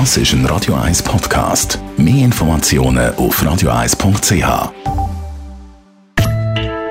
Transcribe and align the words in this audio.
Das 0.00 0.16
ist 0.16 0.32
ein 0.32 0.44
Radio 0.46 0.74
1 0.74 1.04
Podcast. 1.04 1.78
Mehr 1.96 2.24
Informationen 2.24 3.14
auf 3.14 3.40
radio1.ch. 3.40 4.72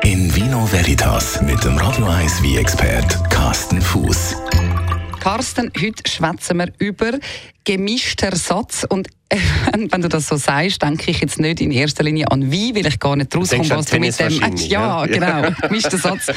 In 0.03 0.33
Vino 0.33 0.65
Veritas 0.71 1.41
mit 1.41 1.61
dem 1.65 1.77
Radio 1.77 2.05
1 2.05 2.41
wie 2.41 2.55
expert 2.55 3.29
Carsten 3.29 3.81
Fuß. 3.81 4.37
Carsten, 5.19 5.69
heute 5.77 6.09
schwätzen 6.09 6.59
wir 6.59 6.71
über 6.77 7.19
gemischter 7.65 8.34
Satz 8.38 8.86
und 8.88 9.09
wenn 9.91 10.02
du 10.02 10.09
das 10.09 10.27
so 10.27 10.36
sagst, 10.36 10.81
denke 10.81 11.11
ich 11.11 11.20
jetzt 11.20 11.39
nicht 11.39 11.61
in 11.61 11.71
erster 11.71 12.04
Linie 12.04 12.29
an 12.32 12.52
wie, 12.52 12.75
weil 12.75 12.86
ich 12.86 13.00
gar 13.00 13.15
nicht 13.15 13.36
rauskomme, 13.36 13.70
was 13.70 13.86
du 13.88 14.00
mit 14.00 14.20
dem... 14.20 14.29
Ja, 14.55 15.05
ja, 15.05 15.05
genau, 15.05 15.50
gemischter 15.61 15.97
Satz, 15.97 16.27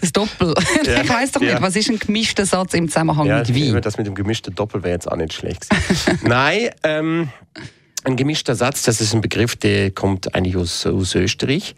das 0.00 0.12
Doppel. 0.12 0.54
Ja. 0.84 1.02
Ich 1.02 1.08
weiß 1.08 1.32
doch 1.32 1.40
nicht, 1.40 1.60
was 1.60 1.76
ist 1.76 1.90
ein 1.90 1.98
gemischter 1.98 2.46
Satz 2.46 2.74
im 2.74 2.88
Zusammenhang 2.88 3.26
ja, 3.26 3.38
mit 3.38 3.54
wie? 3.54 3.72
Das 3.80 3.98
mit 3.98 4.06
dem 4.06 4.14
gemischten 4.14 4.54
Doppel 4.54 4.82
wäre 4.82 4.94
jetzt 4.94 5.10
auch 5.10 5.16
nicht 5.16 5.32
schlecht 5.32 5.66
Nein, 6.22 6.70
ähm, 6.82 7.28
ein 8.04 8.16
gemischter 8.16 8.54
Satz, 8.54 8.82
das 8.82 9.00
ist 9.00 9.14
ein 9.14 9.20
Begriff, 9.20 9.56
der 9.56 9.90
kommt 9.90 10.34
eigentlich 10.34 10.56
aus, 10.56 10.86
aus 10.86 11.14
Österreich. 11.14 11.74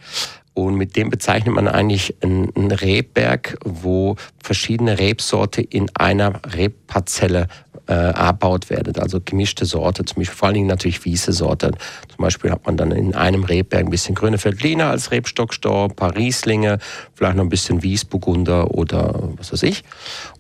Und 0.54 0.76
mit 0.76 0.94
dem 0.94 1.10
bezeichnet 1.10 1.52
man 1.52 1.66
eigentlich 1.66 2.14
einen 2.22 2.70
Rebberg, 2.70 3.58
wo 3.64 4.14
verschiedene 4.40 4.98
Rebsorte 5.00 5.60
in 5.60 5.90
einer 5.94 6.40
Rebparzelle 6.46 7.48
äh, 7.86 7.92
erbaut 7.92 8.70
werden. 8.70 8.96
Also 8.98 9.20
gemischte 9.24 9.66
Sorte, 9.66 10.04
zum 10.04 10.16
Beispiel 10.16 10.36
vor 10.36 10.46
allen 10.46 10.54
Dingen 10.54 10.68
natürlich 10.68 11.04
wiese 11.04 11.32
Sorte. 11.32 11.72
Zum 12.08 12.18
Beispiel 12.18 12.50
hat 12.50 12.66
man 12.66 12.76
dann 12.76 12.90
in 12.90 13.14
einem 13.14 13.44
Rebberg 13.44 13.84
ein 13.84 13.90
bisschen 13.90 14.14
grüne 14.14 14.42
Veltliner 14.42 14.90
als 14.90 15.10
Rebstockstor, 15.10 15.90
ein 15.90 15.96
paar 15.96 16.16
Rieslinge, 16.16 16.78
vielleicht 17.14 17.36
noch 17.36 17.44
ein 17.44 17.50
bisschen 17.50 17.82
Wiesburgunder 17.82 18.70
oder 18.72 19.30
was 19.36 19.52
weiß 19.52 19.62
ich. 19.64 19.84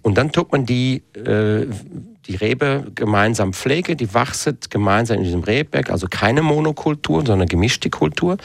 Und 0.02 0.16
dann 0.18 0.32
tut 0.32 0.52
man 0.52 0.66
die 0.66 1.02
äh, 1.14 1.66
die 2.26 2.36
Rebe 2.36 2.86
gemeinsam 2.94 3.52
pflege, 3.52 3.96
die 3.96 4.14
wachset 4.14 4.70
gemeinsam 4.70 5.18
in 5.18 5.24
diesem 5.24 5.42
Rebberg, 5.42 5.90
also 5.90 6.06
keine 6.08 6.42
Monokultur, 6.42 7.24
sondern 7.24 7.48
gemischte 7.48 7.90
Kultur. 7.90 8.38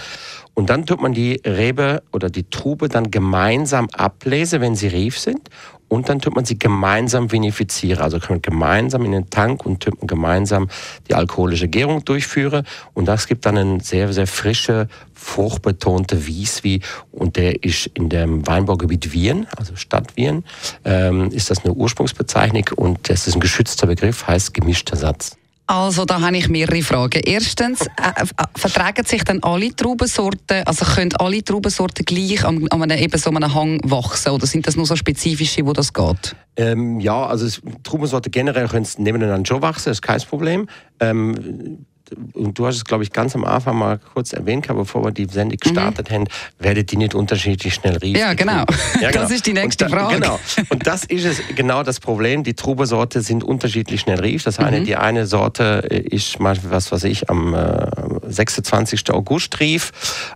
Und 0.54 0.70
dann 0.70 0.86
tut 0.86 1.02
man 1.02 1.14
die 1.14 1.42
Rebe 1.46 2.04
oder 2.12 2.30
die 2.30 2.50
Trube 2.50 2.90
dann 2.90 3.12
gemeinsam 3.12 3.88
ablese, 3.94 4.60
wenn 4.60 4.76
sie 4.76 4.90
reif 4.90 5.18
sind. 5.18 5.50
Und 5.90 6.08
dann 6.08 6.20
tut 6.20 6.36
man 6.36 6.46
sie 6.46 6.58
gemeinsam 6.58 7.32
vinifizieren. 7.32 8.02
Also 8.02 8.20
kann 8.20 8.36
man 8.36 8.42
gemeinsam 8.42 9.04
in 9.06 9.12
den 9.12 9.30
Tank 9.30 9.66
und 9.66 9.82
tut 9.84 9.98
man 9.98 10.08
gemeinsam 10.08 10.70
die 11.10 11.16
alkoholische 11.16 11.68
Gärung 11.68 12.06
durchführen. 12.06 12.66
Und 12.94 13.06
das 13.06 13.28
gibt 13.28 13.46
dann 13.46 13.58
eine 13.58 13.82
sehr, 13.82 14.14
sehr 14.14 14.28
frische, 14.28 14.88
fruchtbetonte 15.16 16.26
Wieswi. 16.28 16.82
Und 17.12 17.36
der 17.36 17.64
ist 17.64 17.88
in 17.88 18.10
dem 18.10 18.48
Weinbaugebiet 18.48 19.12
Wien, 19.12 19.48
also 19.58 19.76
Stadt 19.76 20.16
Wien, 20.16 20.46
ähm, 20.86 21.32
ist 21.32 21.50
das 21.50 21.66
eine 21.66 21.74
Ursprungsbezeichnung. 21.74 22.70
Und 22.76 23.10
das 23.10 23.28
ist 23.28 23.36
ein 23.36 23.42
geschützter 23.42 23.88
Begriff, 23.88 24.28
heißt 24.28 24.54
gemischter 24.54 24.96
Satz. 24.96 25.38
Also 25.70 26.04
da 26.04 26.20
habe 26.20 26.36
ich 26.36 26.50
mehrere 26.50 26.82
Fragen. 26.82 27.22
Erstens, 27.24 27.82
äh, 27.82 28.22
äh, 28.22 28.44
vertragen 28.56 29.06
sich 29.06 29.24
dann 29.24 29.44
alle 29.44 29.70
Traubensorten, 29.76 30.64
also 30.66 30.84
können 30.84 31.16
alle 31.18 31.44
Traubensorten 31.44 32.06
gleich 32.06 32.44
an, 32.44 32.68
an 32.70 32.82
einem, 32.82 32.98
eben 32.98 33.20
so 33.20 33.30
einem 33.30 33.54
Hang 33.54 33.80
wachsen 33.84 34.32
oder 34.32 34.48
sind 34.48 34.66
das 34.66 34.76
nur 34.76 34.88
so 34.88 34.96
spezifische, 34.96 35.64
wo 35.64 35.74
das 35.74 35.94
geht? 35.94 36.36
Ähm, 36.56 37.00
ja, 37.00 37.24
also 37.24 37.62
Traubensorten 37.84 38.32
generell 38.32 38.68
können 38.68 38.88
nebeneinander 38.98 39.46
schon 39.48 39.62
wachsen, 39.62 39.90
das 39.92 39.98
ist 39.98 40.02
kein 40.02 40.20
Problem. 40.22 40.68
Ähm, 41.00 41.86
und 42.34 42.58
du 42.58 42.66
hast 42.66 42.76
es, 42.76 42.86
glaube 42.86 43.04
ich, 43.04 43.12
ganz 43.12 43.36
am 43.36 43.44
Anfang 43.44 43.78
mal 43.78 44.00
kurz 44.14 44.34
erwähnt, 44.34 44.68
bevor 44.68 45.04
wir 45.04 45.12
die 45.12 45.26
Sendung 45.26 45.58
mhm. 45.64 45.74
gestartet 45.74 46.10
mhm. 46.10 46.14
haben, 46.14 46.26
werdet 46.60 46.92
die 46.92 46.98
nicht 46.98 47.16
unterschiedlich 47.16 47.74
schnell 47.74 47.98
riechen. 47.98 48.20
Ja, 48.20 48.34
genau. 48.34 48.66
Ja, 49.02 49.12
genau. 49.12 49.12
Das 49.12 49.32
ist 49.32 49.46
die 49.46 49.54
nächste 49.54 49.86
da, 49.86 49.90
Frage. 49.90 50.20
Genau. 50.20 50.40
Und 50.70 50.86
das 50.86 51.06
ist 51.06 51.26
es, 51.26 51.42
genau 51.56 51.84
das 51.84 52.00
Problem. 52.00 52.44
Die 52.44 52.54
Trubesorte 52.54 53.22
sind 53.22 53.44
unterschiedlich 53.44 54.02
schnell 54.02 54.20
rief. 54.20 54.44
Das 54.44 54.60
eine, 54.60 54.82
mhm. 54.82 54.86
die 54.86 54.96
eine 54.96 55.28
Sorte 55.28 55.64
ist 55.90 56.40
mal, 56.40 56.58
was 56.70 56.92
weiß 56.92 57.04
ich, 57.06 57.30
am 57.30 57.54
äh, 57.54 57.88
26. 58.28 59.12
August 59.12 59.60
rief 59.60 59.92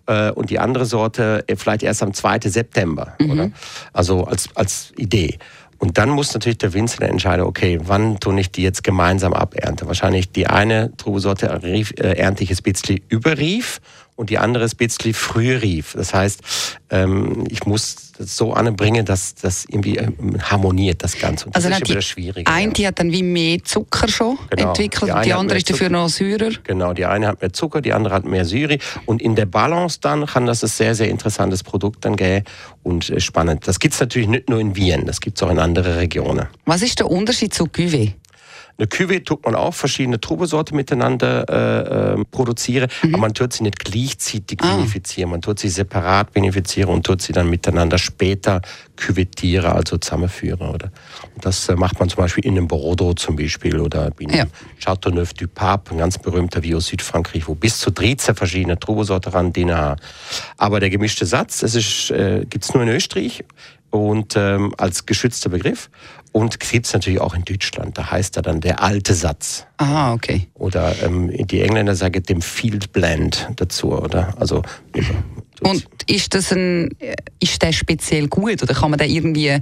äh, 0.07 0.31
und 0.31 0.49
die 0.49 0.59
andere 0.59 0.85
Sorte 0.85 1.43
äh, 1.47 1.55
vielleicht 1.55 1.83
erst 1.83 2.03
am 2.03 2.13
2. 2.13 2.39
September. 2.45 3.15
Mhm. 3.19 3.31
Oder? 3.31 3.51
Also 3.93 4.25
als, 4.25 4.49
als 4.55 4.93
Idee. 4.97 5.37
Und 5.77 5.97
dann 5.97 6.09
muss 6.09 6.33
natürlich 6.33 6.57
der 6.57 6.73
Winzer 6.73 7.03
entscheiden, 7.03 7.45
okay, 7.45 7.79
wann 7.83 8.19
tue 8.19 8.39
ich 8.39 8.51
die 8.51 8.63
jetzt 8.63 8.83
gemeinsam 8.83 9.33
abernte? 9.33 9.87
Wahrscheinlich 9.87 10.31
die 10.31 10.47
eine 10.47 10.95
Trubesorte 10.97 11.47
äh, 11.47 12.17
ernte 12.17 12.43
ich 12.43 12.51
ein 12.51 12.63
bisschen 12.63 13.01
überrief 13.09 13.81
und 14.15 14.29
die 14.29 14.37
andere 14.37 14.63
ist 14.63 14.75
ein 14.75 14.87
bisschen 14.87 15.13
früh 15.13 15.55
rief. 15.55 15.93
Das 15.93 16.13
heißt, 16.13 16.41
ähm, 16.91 17.45
ich 17.49 17.65
muss 17.65 18.13
das 18.17 18.37
so 18.37 18.53
anbringen, 18.53 19.05
dass 19.05 19.35
das 19.35 19.65
irgendwie 19.65 19.97
ähm, 19.97 20.37
harmoniert, 20.41 21.03
das 21.03 21.17
Ganze. 21.17 21.47
Und 21.47 21.55
das 21.55 21.65
also 21.65 21.77
ist 21.77 21.89
wieder 21.89 22.01
schwierig. 22.01 22.47
Eine 22.47 22.71
die 22.73 22.85
hat 22.85 22.99
dann 22.99 23.11
wie 23.11 23.23
mehr 23.23 23.63
Zucker 23.63 24.07
schon 24.07 24.37
genau. 24.49 24.69
entwickelt 24.69 25.11
die, 25.15 25.21
die 25.23 25.33
andere 25.33 25.57
ist 25.57 25.69
dafür 25.69 25.89
noch 25.89 26.09
Säurer. 26.09 26.51
Genau, 26.63 26.93
die 26.93 27.05
eine 27.05 27.27
hat 27.27 27.41
mehr 27.41 27.53
Zucker, 27.53 27.81
die 27.81 27.93
andere 27.93 28.13
hat 28.13 28.25
mehr 28.25 28.45
Säure. 28.45 28.77
Und 29.05 29.21
in 29.21 29.35
der 29.35 29.45
Balance 29.47 29.99
dann 29.99 30.25
kann 30.25 30.45
das 30.45 30.63
ein 30.63 30.69
sehr, 30.69 30.93
sehr 30.93 31.09
interessantes 31.09 31.63
Produkt 31.63 32.05
dann 32.05 32.15
geben 32.15 32.45
und 32.83 33.09
äh, 33.09 33.19
spannend. 33.19 33.67
Das 33.67 33.79
gibt 33.79 33.95
es 33.95 33.99
natürlich 33.99 34.27
nicht 34.27 34.49
nur 34.49 34.59
in 34.59 34.75
Wien, 34.75 35.05
das 35.05 35.19
gibt 35.19 35.37
es 35.37 35.43
auch 35.43 35.49
in 35.49 35.59
anderen 35.59 35.93
Regionen. 35.93 36.47
Was 36.65 36.81
ist 36.81 36.99
der 36.99 37.09
Unterschied 37.09 37.53
zu 37.53 37.65
Cuvée? 37.65 38.13
Eine 38.77 38.87
Cuvée 38.87 39.23
tut 39.23 39.45
man 39.45 39.53
auch 39.53 39.73
verschiedene 39.73 40.19
Trubesorten 40.19 40.75
miteinander 40.75 41.45
äh, 41.47 42.21
äh, 42.21 42.25
produzieren, 42.31 42.89
mhm. 43.03 43.13
aber 43.13 43.21
man 43.21 43.33
tut 43.33 43.53
sie 43.53 43.63
nicht 43.63 43.79
gleichzeitig 43.79 44.59
ah. 44.61 44.77
vinifizieren. 44.77 45.29
Man 45.29 45.41
tut 45.41 45.59
sie 45.59 45.69
separat 45.69 46.33
vinifizieren 46.33 46.89
und 46.91 47.05
tut 47.05 47.21
sie 47.21 47.33
dann 47.33 47.49
miteinander 47.49 47.99
später 47.99 48.61
küvettieren, 48.95 49.71
also 49.71 49.97
zusammenführen. 49.97 50.67
Oder? 50.67 50.91
Und 51.35 51.45
das 51.45 51.69
äh, 51.69 51.75
macht 51.75 51.99
man 51.99 52.09
zum 52.09 52.17
Beispiel 52.17 52.45
in 52.45 52.57
einem 52.57 52.67
Bordeaux 52.67 53.13
zum 53.13 53.35
Beispiel 53.35 53.79
oder 53.79 54.11
in 54.17 54.29
ja. 54.29 54.45
Châteauneuf 54.79 55.33
du 55.33 55.47
Pape, 55.47 55.91
ein 55.91 55.99
ganz 55.99 56.17
berühmter 56.17 56.61
aus 56.75 56.87
Südfrankreich, 56.87 57.47
wo 57.47 57.53
bis 57.53 57.79
zu 57.79 57.91
13 57.91 58.35
verschiedene 58.35 58.79
Trubesorten 58.79 59.31
ran 59.31 59.53
drin 59.53 59.71
haben. 59.71 60.01
Aber 60.57 60.79
der 60.79 60.89
gemischte 60.89 61.27
Satz, 61.27 61.59
das 61.59 62.09
äh, 62.09 62.45
gibt 62.49 62.63
es 62.63 62.73
nur 62.73 62.81
in 62.81 62.89
Österreich 62.89 63.43
und 63.93 64.33
ähm, 64.35 64.73
als 64.77 65.05
geschützter 65.05 65.49
Begriff. 65.49 65.91
Und 66.31 66.59
gibt 66.59 66.87
es 66.87 66.93
natürlich 66.93 67.21
auch 67.21 67.35
in 67.35 67.45
Deutschland. 67.45 67.95
Da 67.95 68.09
heißt 68.09 68.37
er 68.37 68.41
dann 68.41 68.59
der 68.59 68.81
alte 68.81 69.13
Satz. 69.13 69.67
Aha, 69.77 70.13
okay. 70.13 70.47
Oder 70.55 70.95
ähm, 71.03 71.29
die 71.45 71.61
Engländer 71.61 71.95
sagen 71.95 72.23
dem 72.23 72.41
Field 72.41 72.91
Blend 72.91 73.49
dazu, 73.57 73.91
oder? 73.91 74.33
Also 74.39 74.63
und 75.63 75.85
ist 76.07 76.33
das 76.33 76.51
ein, 76.51 76.89
ist 77.39 77.61
der 77.61 77.71
speziell 77.71 78.27
gut 78.27 78.61
oder 78.63 78.73
kann 78.73 78.91
man 78.91 78.97
da 78.97 79.05
irgendwie 79.05 79.59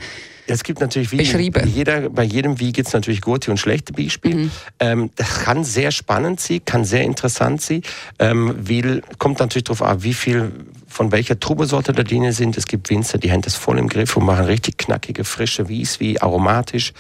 es 0.48 0.64
gibt 0.64 0.82
natürlich 0.82 1.12
wie 1.12 1.18
Jeder, 1.66 2.10
bei 2.10 2.24
jedem 2.24 2.60
Wie 2.60 2.72
gibt 2.72 2.88
es 2.88 2.94
natürlich 2.94 3.22
gute 3.22 3.52
und 3.52 3.58
schlechte 3.58 3.94
Beispiele. 3.94 4.36
Mhm. 4.36 4.52
Ähm, 4.80 5.10
das 5.16 5.44
kann 5.44 5.64
sehr 5.64 5.92
spannend 5.92 6.40
sein, 6.40 6.62
kann 6.66 6.84
sehr 6.84 7.04
interessant 7.04 7.62
sein. 7.62 7.84
Ähm, 8.20 8.56
weil, 8.60 9.02
kommt 9.18 9.40
natürlich 9.40 9.66
darauf 9.66 9.82
an, 9.82 10.04
wie 10.04 10.14
viel 10.14 10.52
von 10.88 11.12
welcher 11.12 11.40
Trubesorte 11.40 11.94
da 11.94 12.04
drin 12.04 12.32
sind. 12.34 12.58
Es 12.58 12.68
gibt 12.68 12.90
Winzer, 12.90 13.18
die 13.18 13.32
haben 13.32 13.42
das 13.42 13.56
voll 13.56 13.80
im 13.80 13.88
Griff 13.88 14.18
und 14.18 14.26
machen 14.26 14.46
richtig 14.46 14.71
knackige, 14.82 15.24
frische 15.24 15.70
Wies, 15.70 16.00
wie 16.00 16.22
aromatisch. 16.22 16.94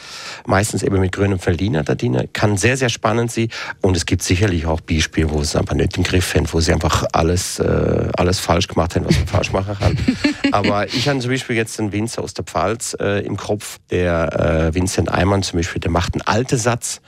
Meistens 0.45 0.83
eben 0.83 0.99
mit 0.99 1.11
grünem 1.11 1.39
Verliner 1.39 1.83
da 1.83 1.95
drin. 1.95 2.29
Kann 2.33 2.57
sehr, 2.57 2.77
sehr 2.77 2.89
spannend 2.89 3.31
sein. 3.31 3.49
Und 3.81 3.97
es 3.97 4.05
gibt 4.05 4.23
sicherlich 4.23 4.65
auch 4.65 4.81
Beispiele, 4.81 5.29
wo 5.29 5.43
sie 5.43 5.57
einfach 5.57 5.75
nicht 5.75 5.97
im 5.97 6.03
Griff 6.03 6.33
haben, 6.35 6.47
wo 6.51 6.59
sie 6.59 6.73
einfach 6.73 7.05
alles, 7.13 7.59
äh, 7.59 8.09
alles 8.17 8.39
falsch 8.39 8.67
gemacht 8.67 8.95
haben, 8.95 9.05
was 9.05 9.17
man 9.17 9.27
falsch 9.27 9.51
machen 9.51 9.75
kann. 9.77 9.97
Aber 10.51 10.87
ich 10.87 11.07
habe 11.07 11.19
zum 11.19 11.31
Beispiel 11.31 11.55
jetzt 11.55 11.79
einen 11.79 11.91
Winzer 11.91 12.23
aus 12.23 12.33
der 12.33 12.45
Pfalz 12.45 12.95
äh, 12.99 13.25
im 13.25 13.37
Kopf, 13.37 13.79
der 13.89 14.69
äh, 14.69 14.75
Vincent 14.75 15.11
Eimann 15.11 15.43
zum 15.43 15.57
Beispiel, 15.57 15.79
der 15.79 15.91
macht 15.91 16.13
einen 16.13 16.21
alten 16.21 16.57
Satz 16.57 17.01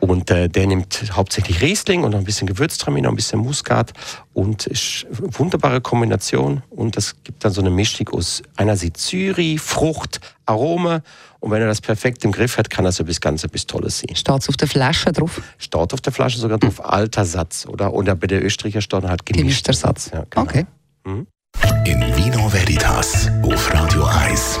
und 0.00 0.30
äh, 0.30 0.48
der 0.48 0.66
nimmt 0.66 1.04
hauptsächlich 1.12 1.60
Riesling 1.60 2.04
und 2.04 2.12
noch 2.12 2.18
ein 2.18 2.24
bisschen 2.24 2.46
Gewürztraminer, 2.46 3.08
ein 3.08 3.16
bisschen 3.16 3.40
Muskat 3.40 3.92
und 4.34 4.66
ist 4.66 5.06
eine 5.18 5.38
wunderbare 5.38 5.80
Kombination. 5.80 6.62
Und 6.70 6.96
das 6.96 7.16
gibt 7.24 7.44
dann 7.44 7.52
so 7.52 7.60
eine 7.60 7.70
Mischung 7.70 8.08
aus 8.10 8.42
einerseits 8.56 9.08
Syri, 9.08 9.58
Frucht, 9.58 10.20
Arome. 10.44 11.02
Und 11.40 11.50
wenn 11.50 11.60
er 11.60 11.68
das 11.68 11.80
perfekt 11.80 12.24
im 12.24 12.32
Griff 12.32 12.58
hat, 12.58 12.70
kann 12.70 12.84
das 12.84 12.96
das 12.96 13.20
Ganze 13.20 13.48
bis 13.48 13.66
Tolles 13.66 14.00
sein. 14.00 14.16
Steht 14.16 14.40
es 14.40 14.48
auf 14.48 14.56
der 14.56 14.68
Flasche 14.68 15.12
drauf? 15.12 15.40
Steht 15.58 15.92
auf 15.92 16.00
der 16.00 16.12
Flasche 16.12 16.38
sogar 16.38 16.58
drauf, 16.58 16.84
alter 16.84 17.24
Satz. 17.24 17.66
Oder, 17.66 17.92
oder 17.92 18.14
bei 18.14 18.26
der 18.26 18.44
Österreicher 18.44 18.80
steht 18.80 19.04
halt 19.04 19.24
gemischter 19.26 19.72
Satz. 19.72 20.10
Ja, 20.12 20.24
genau. 20.28 20.44
Okay. 20.44 20.66
Mhm. 21.04 21.26
In 21.84 22.00
Vino 22.16 22.52
Veritas 22.52 23.30
auf 23.42 23.72
Radio 23.72 24.04
1. 24.04 24.60